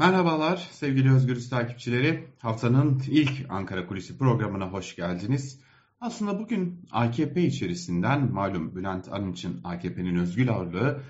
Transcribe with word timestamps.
Merhabalar 0.00 0.68
sevgili 0.72 1.12
Özgürüz 1.12 1.50
takipçileri. 1.50 2.24
Haftanın 2.38 3.02
ilk 3.10 3.46
Ankara 3.48 3.86
Kulisi 3.86 4.18
programına 4.18 4.72
hoş 4.72 4.96
geldiniz. 4.96 5.60
Aslında 6.00 6.38
bugün 6.38 6.84
AKP 6.90 7.42
içerisinden 7.42 8.32
malum 8.32 8.76
Bülent 8.76 9.08
Arınç'ın 9.08 9.60
AKP'nin 9.64 10.16
özgül 10.16 10.50
ağırlığı, 10.50 11.00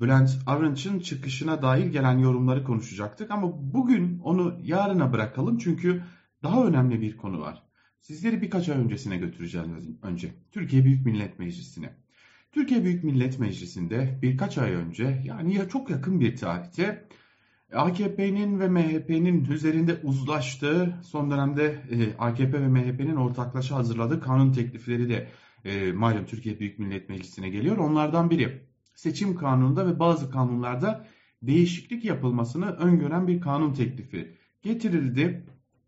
Bülent 0.00 0.30
Arınç'ın 0.46 0.98
çıkışına 1.00 1.62
dair 1.62 1.86
gelen 1.86 2.18
yorumları 2.18 2.64
konuşacaktık 2.64 3.30
ama 3.30 3.74
bugün 3.74 4.18
onu 4.18 4.58
yarına 4.62 5.12
bırakalım 5.12 5.58
çünkü 5.58 6.02
daha 6.42 6.66
önemli 6.66 7.00
bir 7.00 7.16
konu 7.16 7.40
var. 7.40 7.62
Sizleri 8.00 8.42
birkaç 8.42 8.68
ay 8.68 8.78
öncesine 8.78 9.16
götüreceğim 9.16 9.98
önce. 10.02 10.34
Türkiye 10.52 10.84
Büyük 10.84 11.06
Millet 11.06 11.38
Meclisi'ne. 11.38 11.96
Türkiye 12.52 12.84
Büyük 12.84 13.04
Millet 13.04 13.38
Meclisi'nde 13.38 14.18
birkaç 14.22 14.58
ay 14.58 14.72
önce 14.72 15.22
yani 15.24 15.54
ya 15.54 15.68
çok 15.68 15.90
yakın 15.90 16.20
bir 16.20 16.36
tarihte 16.36 17.08
AKP'nin 17.72 18.60
ve 18.60 18.68
MHP'nin 18.68 19.44
üzerinde 19.44 20.00
uzlaştığı 20.02 21.00
son 21.02 21.30
dönemde 21.30 21.64
e, 21.90 22.16
AKP 22.18 22.60
ve 22.60 22.68
MHP'nin 22.68 23.16
ortaklaşa 23.16 23.76
hazırladığı 23.76 24.20
kanun 24.20 24.52
teklifleri 24.52 25.08
de 25.08 25.28
e, 25.64 25.92
malum 25.92 26.26
Türkiye 26.26 26.60
Büyük 26.60 26.78
Millet 26.78 27.08
Meclisi'ne 27.08 27.48
geliyor. 27.48 27.76
Onlardan 27.76 28.30
biri 28.30 28.62
seçim 28.94 29.36
kanununda 29.36 29.86
ve 29.86 29.98
bazı 29.98 30.30
kanunlarda 30.30 31.06
değişiklik 31.42 32.04
yapılmasını 32.04 32.70
öngören 32.70 33.28
bir 33.28 33.40
kanun 33.40 33.72
teklifi 33.72 34.36
getirildi. 34.62 35.46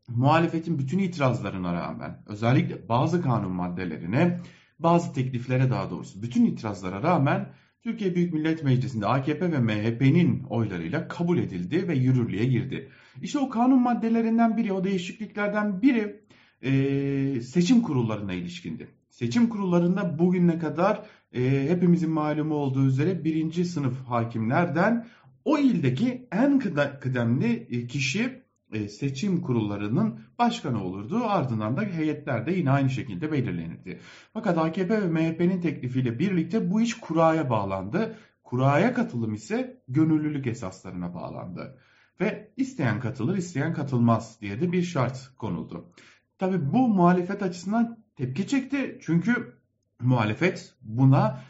Muhalefetin 0.09 0.79
bütün 0.79 0.99
itirazlarına 0.99 1.75
rağmen 1.75 2.23
özellikle 2.27 2.89
bazı 2.89 3.23
kanun 3.23 3.53
maddelerine 3.53 4.41
bazı 4.79 5.13
tekliflere 5.13 5.71
daha 5.71 5.91
doğrusu 5.91 6.23
bütün 6.23 6.45
itirazlara 6.45 7.03
rağmen 7.03 7.53
Türkiye 7.83 8.15
Büyük 8.15 8.33
Millet 8.33 8.65
Meclisi'nde 8.65 9.07
AKP 9.07 9.53
ve 9.53 9.59
MHP'nin 9.59 10.43
oylarıyla 10.43 11.09
kabul 11.09 11.39
edildi 11.39 11.89
ve 11.89 11.95
yürürlüğe 11.95 12.45
girdi. 12.45 12.89
İşte 13.23 13.39
o 13.39 13.49
kanun 13.49 13.83
maddelerinden 13.83 14.57
biri, 14.57 14.73
o 14.73 14.85
değişikliklerden 14.85 15.83
biri 15.83 16.21
e, 16.63 17.41
seçim 17.41 17.83
kurullarına 17.83 18.33
ilişkindi. 18.33 18.89
Seçim 19.11 19.49
kurullarında 19.49 20.19
bugüne 20.19 20.59
kadar 20.59 21.05
e, 21.33 21.69
hepimizin 21.69 22.11
malumu 22.11 22.55
olduğu 22.55 22.87
üzere 22.87 23.25
birinci 23.25 23.65
sınıf 23.65 24.05
hakimlerden 24.07 25.07
o 25.45 25.59
ildeki 25.59 26.29
en 26.33 26.59
kıdemli 27.01 27.87
kişi 27.89 28.43
e, 28.73 28.89
seçim 28.89 29.41
kurullarının 29.41 30.21
başkanı 30.39 30.85
olurdu. 30.85 31.25
Ardından 31.25 31.77
da 31.77 31.83
heyetler 31.83 32.47
de 32.47 32.53
yine 32.53 32.71
aynı 32.71 32.91
şekilde 32.91 33.33
belirlenirdi. 33.33 34.01
Fakat 34.33 34.59
AKP 34.59 35.03
ve 35.03 35.09
MHP'nin 35.09 35.61
teklifiyle 35.61 36.19
birlikte 36.19 36.71
bu 36.71 36.81
iş 36.81 36.95
kuraya 36.95 37.51
bağlandı. 37.51 38.17
Kuraya 38.45 38.95
katılım 38.95 39.35
ise 39.35 39.83
gönüllülük 39.89 40.47
esaslarına 40.47 41.15
bağlandı. 41.15 41.79
Ve 42.21 42.53
isteyen 42.57 43.01
katılır, 43.01 43.37
isteyen 43.37 43.75
katılmaz 43.75 44.41
diye 44.41 44.61
de 44.61 44.73
bir 44.73 44.83
şart 44.83 45.31
konuldu. 45.37 45.93
Tabi 46.39 46.73
bu 46.73 46.89
muhalefet 46.89 47.43
açısından 47.43 47.99
tepki 48.17 48.47
çekti. 48.47 48.99
Çünkü 49.03 49.59
muhalefet 50.01 50.75
buna 50.83 51.41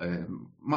e, 0.00 0.06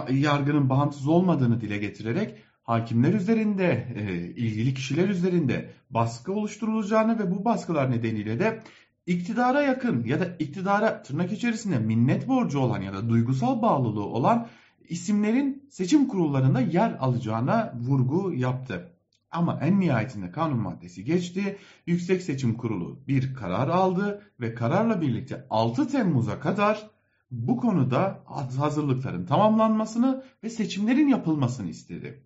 yargının 0.09 0.69
bağımsız 0.69 1.07
olmadığını 1.07 1.61
dile 1.61 1.77
getirerek 1.77 2.37
hakimler 2.63 3.13
üzerinde, 3.13 3.87
e, 3.95 4.13
ilgili 4.15 4.73
kişiler 4.73 5.09
üzerinde 5.09 5.69
baskı 5.89 6.33
oluşturulacağını 6.33 7.19
ve 7.19 7.31
bu 7.31 7.45
baskılar 7.45 7.91
nedeniyle 7.91 8.39
de 8.39 8.63
iktidara 9.05 9.61
yakın 9.61 10.03
ya 10.03 10.19
da 10.19 10.25
iktidara 10.39 11.03
tırnak 11.03 11.31
içerisinde 11.31 11.79
minnet 11.79 12.27
borcu 12.27 12.59
olan 12.59 12.81
ya 12.81 12.93
da 12.93 13.09
duygusal 13.09 13.61
bağlılığı 13.61 14.05
olan 14.05 14.47
isimlerin 14.89 15.67
seçim 15.69 16.07
kurullarında 16.07 16.59
yer 16.59 16.97
alacağına 16.99 17.73
vurgu 17.79 18.33
yaptı. 18.33 18.91
Ama 19.31 19.59
en 19.61 19.79
nihayetinde 19.79 20.31
kanun 20.31 20.59
maddesi 20.59 21.03
geçti. 21.03 21.57
Yüksek 21.85 22.21
Seçim 22.21 22.53
Kurulu 22.57 22.99
bir 23.07 23.35
karar 23.35 23.67
aldı 23.67 24.21
ve 24.39 24.53
kararla 24.53 25.01
birlikte 25.01 25.45
6 25.49 25.87
Temmuz'a 25.87 26.39
kadar 26.39 26.89
bu 27.31 27.57
konuda 27.57 28.23
hazırlıkların 28.57 29.25
tamamlanmasını 29.25 30.23
ve 30.43 30.49
seçimlerin 30.49 31.07
yapılmasını 31.07 31.69
istedi. 31.69 32.23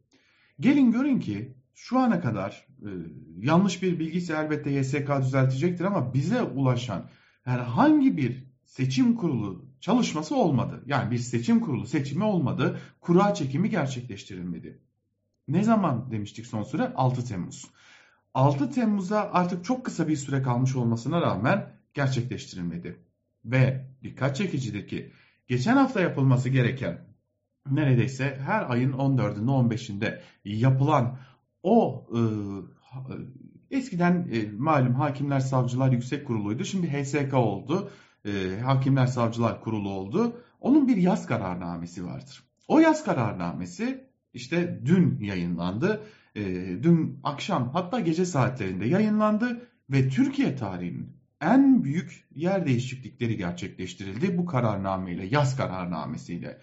Gelin 0.59 0.91
görün 0.91 1.19
ki 1.19 1.55
şu 1.73 1.99
ana 1.99 2.21
kadar 2.21 2.67
e, 2.81 2.89
yanlış 3.37 3.81
bir 3.81 3.99
bilgisi 3.99 4.33
elbette 4.33 4.71
YSK 4.71 5.21
düzeltecektir 5.21 5.85
ama 5.85 6.13
bize 6.13 6.41
ulaşan 6.41 7.09
herhangi 7.43 8.17
bir 8.17 8.43
seçim 8.65 9.15
kurulu 9.15 9.65
çalışması 9.79 10.35
olmadı. 10.35 10.83
Yani 10.85 11.11
bir 11.11 11.17
seçim 11.17 11.59
kurulu 11.59 11.87
seçimi 11.87 12.23
olmadı. 12.23 12.79
Kura 13.01 13.33
çekimi 13.33 13.69
gerçekleştirilmedi. 13.69 14.79
Ne 15.47 15.63
zaman 15.63 16.11
demiştik 16.11 16.45
son 16.45 16.63
süre? 16.63 16.93
6 16.95 17.25
Temmuz. 17.25 17.65
6 18.33 18.71
Temmuz'a 18.71 19.31
artık 19.31 19.65
çok 19.65 19.85
kısa 19.85 20.07
bir 20.07 20.15
süre 20.15 20.41
kalmış 20.41 20.75
olmasına 20.75 21.21
rağmen 21.21 21.73
gerçekleştirilmedi. 21.93 22.99
Ve 23.45 23.87
dikkat 24.03 24.35
çekicidir 24.35 24.87
ki 24.87 25.11
geçen 25.47 25.77
hafta 25.77 26.01
yapılması 26.01 26.49
gereken 26.49 27.14
neredeyse 27.71 28.39
her 28.45 28.69
ayın 28.69 28.91
14'ünde 28.91 29.49
15'inde 29.49 30.19
yapılan 30.45 31.17
o 31.63 32.07
e, 32.11 32.19
eskiden 33.77 34.27
e, 34.31 34.51
malum 34.57 34.93
Hakimler 34.95 35.39
Savcılar 35.39 35.91
Yüksek 35.91 36.27
Kurulu'ydu. 36.27 36.65
Şimdi 36.65 36.87
HSK 36.87 37.33
oldu. 37.33 37.89
E, 38.25 38.59
Hakimler 38.59 39.07
Savcılar 39.07 39.61
Kurulu 39.61 39.89
oldu. 39.89 40.41
Onun 40.61 40.87
bir 40.87 40.97
yaz 40.97 41.25
kararnamesi 41.25 42.05
vardır. 42.05 42.43
O 42.67 42.79
yaz 42.79 43.05
kararnamesi 43.05 44.07
işte 44.33 44.81
dün 44.85 45.19
yayınlandı. 45.19 46.03
E, 46.35 46.43
dün 46.83 47.19
akşam 47.23 47.69
hatta 47.69 47.99
gece 47.99 48.25
saatlerinde 48.25 48.85
yayınlandı 48.85 49.67
ve 49.89 50.09
Türkiye 50.09 50.55
tarihinin 50.55 51.15
en 51.41 51.83
büyük 51.83 52.27
yer 52.35 52.65
değişiklikleri 52.65 53.37
gerçekleştirildi 53.37 54.37
bu 54.37 54.45
kararnameyle, 54.45 55.25
yaz 55.25 55.57
kararnamesiyle. 55.57 56.59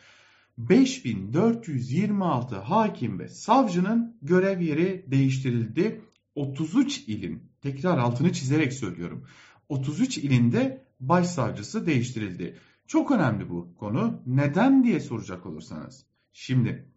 5426 0.59 2.57
hakim 2.57 3.19
ve 3.19 3.29
savcının 3.29 4.17
görev 4.23 4.61
yeri 4.61 5.05
değiştirildi. 5.11 6.01
33 6.35 6.99
ilin, 6.99 7.51
tekrar 7.61 7.99
altını 7.99 8.33
çizerek 8.33 8.73
söylüyorum. 8.73 9.27
33 9.69 10.19
ilinde 10.19 10.87
başsavcısı 11.01 11.87
değiştirildi. 11.87 12.57
Çok 12.87 13.11
önemli 13.11 13.51
bu 13.51 13.75
konu. 13.75 14.23
Neden 14.27 14.85
diye 14.85 15.01
soracak 15.01 15.47
olursanız. 15.47 16.07
Şimdi 16.33 16.89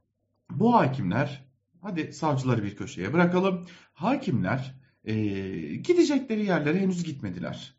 bu 0.52 0.74
hakimler, 0.74 1.46
hadi 1.82 2.14
savcıları 2.14 2.64
bir 2.64 2.76
köşeye 2.76 3.14
bırakalım. 3.14 3.66
Hakimler 3.94 4.76
e, 5.06 5.16
gidecekleri 5.76 6.46
yerlere 6.46 6.80
henüz 6.80 7.04
gitmediler. 7.04 7.76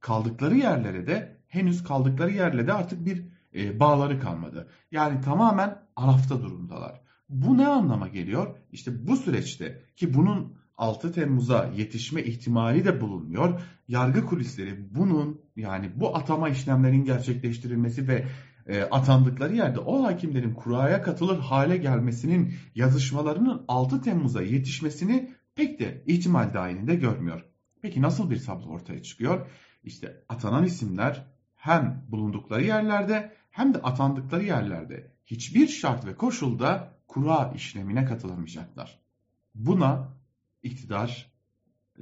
Kaldıkları 0.00 0.56
yerlere 0.56 1.06
de 1.06 1.36
henüz 1.48 1.84
kaldıkları 1.84 2.32
yerle 2.32 2.66
de 2.66 2.72
artık 2.72 3.06
bir 3.06 3.24
e, 3.56 3.80
bağları 3.80 4.20
kalmadı. 4.20 4.68
Yani 4.90 5.20
tamamen 5.20 5.78
arafta 5.96 6.42
durumdalar. 6.42 7.00
Bu 7.28 7.58
ne 7.58 7.66
anlama 7.66 8.08
geliyor? 8.08 8.56
İşte 8.72 9.06
bu 9.06 9.16
süreçte 9.16 9.82
ki 9.96 10.14
bunun 10.14 10.56
6 10.78 11.12
Temmuz'a 11.12 11.70
yetişme 11.76 12.22
ihtimali 12.22 12.84
de 12.84 13.00
bulunuyor. 13.00 13.60
Yargı 13.88 14.26
kulisleri 14.26 14.94
bunun 14.94 15.40
yani 15.56 15.92
bu 15.96 16.16
atama 16.16 16.48
işlemlerin 16.48 17.04
gerçekleştirilmesi 17.04 18.08
ve 18.08 18.24
e, 18.66 18.82
atandıkları 18.82 19.56
yerde 19.56 19.80
o 19.80 20.04
hakimlerin 20.04 20.54
kuraya 20.54 21.02
katılır 21.02 21.38
hale 21.38 21.76
gelmesinin 21.76 22.54
yazışmalarının 22.74 23.64
6 23.68 24.02
Temmuz'a 24.02 24.42
yetişmesini 24.42 25.30
pek 25.54 25.80
de 25.80 26.02
ihtimal 26.06 26.54
dahilinde 26.54 26.94
görmüyor. 26.94 27.44
Peki 27.82 28.02
nasıl 28.02 28.30
bir 28.30 28.44
tablo 28.44 28.68
ortaya 28.68 29.02
çıkıyor? 29.02 29.46
İşte 29.84 30.24
atanan 30.28 30.64
isimler 30.64 31.26
hem 31.56 32.04
bulundukları 32.08 32.64
yerlerde 32.64 33.35
hem 33.56 33.74
de 33.74 33.78
atandıkları 33.78 34.44
yerlerde 34.44 35.10
hiçbir 35.26 35.68
şart 35.68 36.06
ve 36.06 36.16
koşulda 36.16 36.92
kura 37.06 37.52
işlemine 37.54 38.04
katılamayacaklar. 38.04 38.98
Buna 39.54 40.08
iktidar 40.62 41.32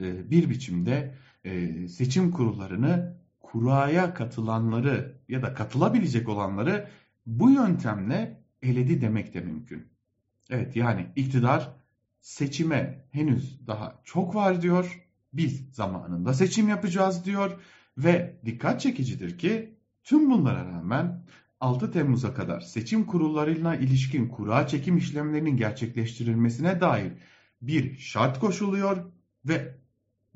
e, 0.01 0.31
bir 0.31 0.51
biçimde 0.51 1.15
e, 1.45 1.89
seçim 1.89 2.31
kurullarını 2.31 3.17
kuraya 3.41 4.15
katılanları 4.15 5.15
ya 5.29 5.43
da 5.43 5.55
katılabilecek 5.55 6.29
olanları 6.29 6.89
bu 7.27 7.51
yöntemle 7.51 8.43
eledi 8.63 9.01
demek 9.01 9.35
de 9.35 9.41
mümkün. 9.41 9.87
Evet 10.51 10.77
yani 10.77 11.07
iktidar 11.17 11.71
seçime 12.21 13.05
henüz 13.11 13.67
daha 13.67 14.01
çok 14.05 14.35
var 14.35 14.63
diyor. 14.63 15.05
Biz 15.33 15.75
zamanında 15.75 16.35
seçim 16.35 16.69
yapacağız 16.69 17.25
diyor 17.25 17.61
ve 17.99 18.41
dikkat 18.45 18.81
çekicidir 18.81 19.39
ki 19.39 19.75
tüm 20.05 20.31
bunlara 20.31 20.65
rağmen 20.65 21.25
6 21.65 21.91
Temmuz'a 21.91 22.35
kadar 22.35 22.61
seçim 22.61 23.07
kurullarıyla 23.07 23.77
ilişkin 23.77 24.29
kura 24.29 24.67
çekim 24.67 24.97
işlemlerinin 24.97 25.57
gerçekleştirilmesine 25.57 26.81
dair 26.81 27.13
bir 27.63 27.99
şart 27.99 28.41
koşuluyor 28.41 29.05
ve 29.45 29.79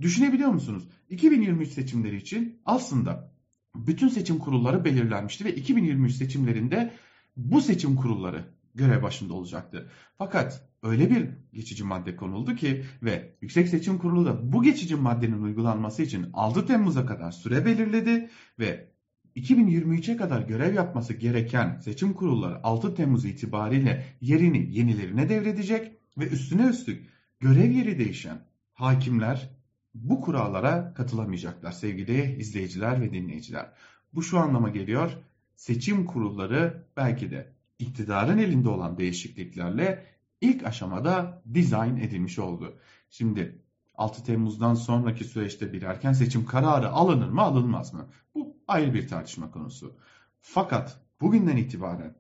düşünebiliyor 0.00 0.50
musunuz? 0.50 0.88
2023 1.10 1.68
seçimleri 1.68 2.16
için 2.16 2.60
aslında 2.64 3.32
bütün 3.76 4.08
seçim 4.08 4.38
kurulları 4.38 4.84
belirlenmişti 4.84 5.44
ve 5.44 5.54
2023 5.54 6.12
seçimlerinde 6.12 6.94
bu 7.36 7.60
seçim 7.60 7.96
kurulları 7.96 8.44
görev 8.74 9.02
başında 9.02 9.34
olacaktı. 9.34 9.90
Fakat 10.18 10.68
öyle 10.82 11.10
bir 11.10 11.28
geçici 11.52 11.84
madde 11.84 12.16
konuldu 12.16 12.54
ki 12.54 12.84
ve 13.02 13.34
Yüksek 13.40 13.68
Seçim 13.68 13.98
Kurulu 13.98 14.26
da 14.26 14.52
bu 14.52 14.62
geçici 14.62 14.96
maddenin 14.96 15.42
uygulanması 15.42 16.02
için 16.02 16.26
6 16.32 16.66
Temmuz'a 16.66 17.06
kadar 17.06 17.30
süre 17.30 17.66
belirledi 17.66 18.30
ve 18.58 18.97
2023'e 19.38 20.16
kadar 20.16 20.42
görev 20.42 20.74
yapması 20.74 21.14
gereken 21.14 21.80
seçim 21.80 22.12
kurulları 22.12 22.60
6 22.62 22.94
Temmuz 22.94 23.24
itibariyle 23.24 24.04
yerini 24.20 24.76
yenilerine 24.76 25.28
devredecek 25.28 25.92
ve 26.18 26.28
üstüne 26.28 26.66
üstlük 26.66 27.06
görev 27.40 27.70
yeri 27.70 27.98
değişen 27.98 28.38
hakimler 28.72 29.50
bu 29.94 30.20
kurallara 30.20 30.94
katılamayacaklar 30.94 31.72
sevgili 31.72 32.36
izleyiciler 32.40 33.00
ve 33.00 33.12
dinleyiciler. 33.12 33.72
Bu 34.14 34.22
şu 34.22 34.38
anlama 34.38 34.68
geliyor. 34.68 35.12
Seçim 35.56 36.06
kurulları 36.06 36.86
belki 36.96 37.30
de 37.30 37.52
iktidarın 37.78 38.38
elinde 38.38 38.68
olan 38.68 38.98
değişikliklerle 38.98 40.04
ilk 40.40 40.66
aşamada 40.66 41.42
dizayn 41.54 41.96
edilmiş 41.96 42.38
oldu. 42.38 42.78
Şimdi 43.10 43.62
6 43.94 44.24
Temmuz'dan 44.24 44.74
sonraki 44.74 45.24
süreçte 45.24 45.72
bir 45.72 45.82
erken 45.82 46.12
seçim 46.12 46.46
kararı 46.46 46.88
alınır 46.88 47.28
mı 47.28 47.42
alınmaz 47.42 47.94
mı? 47.94 48.08
Bu 48.34 48.47
ayrı 48.68 48.94
bir 48.94 49.08
tartışma 49.08 49.50
konusu. 49.50 49.96
Fakat 50.40 51.00
bugünden 51.20 51.56
itibaren 51.56 52.14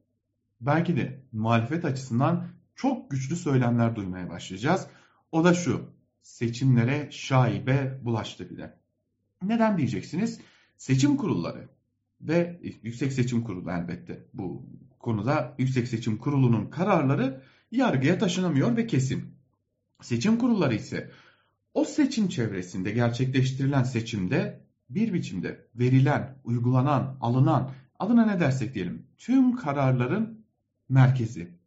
belki 0.60 0.96
de 0.96 1.22
muhalefet 1.32 1.84
açısından 1.84 2.46
çok 2.74 3.10
güçlü 3.10 3.36
söylemler 3.36 3.96
duymaya 3.96 4.30
başlayacağız. 4.30 4.86
O 5.32 5.44
da 5.44 5.54
şu, 5.54 5.90
seçimlere 6.22 7.08
şaibe 7.10 8.00
bulaştı 8.02 8.50
bile. 8.50 8.78
Neden 9.42 9.78
diyeceksiniz? 9.78 10.40
Seçim 10.76 11.16
kurulları 11.16 11.68
ve 12.20 12.60
Yüksek 12.82 13.12
Seçim 13.12 13.44
Kurulu 13.44 13.70
elbette 13.70 14.24
bu 14.34 14.66
konuda 14.98 15.54
Yüksek 15.58 15.88
Seçim 15.88 16.18
Kurulu'nun 16.18 16.70
kararları 16.70 17.42
yargıya 17.70 18.18
taşınamıyor 18.18 18.76
ve 18.76 18.86
kesin. 18.86 19.34
Seçim 20.02 20.38
kurulları 20.38 20.74
ise 20.74 21.10
o 21.74 21.84
seçim 21.84 22.28
çevresinde 22.28 22.90
gerçekleştirilen 22.90 23.82
seçimde 23.82 24.67
bir 24.90 25.12
biçimde 25.12 25.66
verilen, 25.74 26.34
uygulanan, 26.44 27.16
alınan, 27.20 27.70
adına 27.98 28.26
ne 28.26 28.40
dersek 28.40 28.74
diyelim 28.74 29.06
tüm 29.18 29.56
kararların 29.56 30.44
merkezi. 30.88 31.58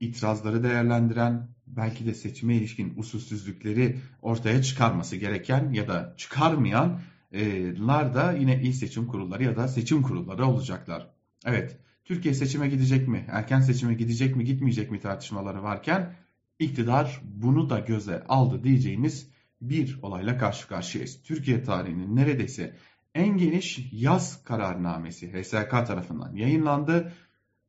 İtirazları 0.00 0.62
değerlendiren, 0.62 1.48
belki 1.66 2.06
de 2.06 2.14
seçime 2.14 2.54
ilişkin 2.56 2.92
usulsüzlükleri 2.96 3.98
ortaya 4.22 4.62
çıkarması 4.62 5.16
gereken 5.16 5.72
ya 5.72 5.88
da 5.88 6.14
çıkarmayanlar 6.16 8.14
da 8.14 8.32
yine 8.32 8.62
il 8.62 8.72
seçim 8.72 9.06
kurulları 9.06 9.44
ya 9.44 9.56
da 9.56 9.68
seçim 9.68 10.02
kurulları 10.02 10.46
olacaklar. 10.46 11.10
Evet, 11.44 11.78
Türkiye 12.04 12.34
seçime 12.34 12.68
gidecek 12.68 13.08
mi, 13.08 13.24
erken 13.28 13.60
seçime 13.60 13.94
gidecek 13.94 14.36
mi, 14.36 14.44
gitmeyecek 14.44 14.90
mi 14.90 15.00
tartışmaları 15.00 15.62
varken 15.62 16.14
iktidar 16.58 17.20
bunu 17.24 17.70
da 17.70 17.78
göze 17.78 18.24
aldı 18.28 18.64
diyeceğimiz 18.64 19.28
bir 19.60 19.98
olayla 20.02 20.38
karşı 20.38 20.68
karşıyayız. 20.68 21.22
Türkiye 21.22 21.62
tarihinin 21.62 22.16
neredeyse 22.16 22.76
en 23.14 23.36
geniş 23.36 23.88
yaz 23.92 24.44
kararnamesi 24.44 25.32
HSK 25.32 25.70
tarafından 25.70 26.34
yayınlandı. 26.34 27.12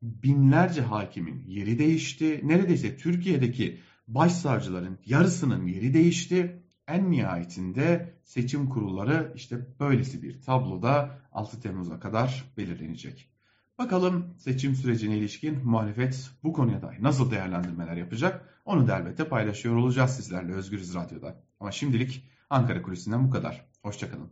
Binlerce 0.02 0.82
hakimin 0.82 1.44
yeri 1.46 1.78
değişti. 1.78 2.40
Neredeyse 2.42 2.96
Türkiye'deki 2.96 3.80
başsavcıların 4.08 4.98
yarısının 5.06 5.66
yeri 5.66 5.94
değişti. 5.94 6.62
En 6.88 7.10
nihayetinde 7.10 8.14
seçim 8.24 8.68
kurulları 8.68 9.32
işte 9.36 9.66
böylesi 9.80 10.22
bir 10.22 10.42
tabloda 10.42 11.20
6 11.32 11.60
Temmuz'a 11.60 12.00
kadar 12.00 12.44
belirlenecek. 12.56 13.30
Bakalım 13.80 14.34
seçim 14.38 14.74
sürecine 14.74 15.18
ilişkin 15.18 15.64
muhalefet 15.64 16.30
bu 16.42 16.52
konuya 16.52 16.82
dair 16.82 17.02
nasıl 17.02 17.30
değerlendirmeler 17.30 17.96
yapacak? 17.96 18.60
Onu 18.64 18.88
da 18.88 18.98
elbette 18.98 19.28
paylaşıyor 19.28 19.76
olacağız 19.76 20.10
sizlerle 20.10 20.52
Özgürüz 20.52 20.94
Radyo'da. 20.94 21.36
Ama 21.60 21.72
şimdilik 21.72 22.30
Ankara 22.50 22.82
Kulisi'nden 22.82 23.26
bu 23.26 23.30
kadar. 23.30 23.66
Hoşçakalın. 23.82 24.30